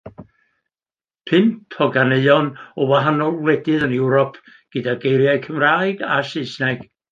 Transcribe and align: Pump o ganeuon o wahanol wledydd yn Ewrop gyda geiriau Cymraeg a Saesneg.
Pump 1.31 1.77
o 1.85 1.87
ganeuon 1.97 2.49
o 2.85 2.89
wahanol 2.93 3.37
wledydd 3.45 3.87
yn 3.89 3.95
Ewrop 3.99 4.41
gyda 4.77 4.99
geiriau 5.07 5.45
Cymraeg 5.47 6.05
a 6.19 6.21
Saesneg. 6.35 6.87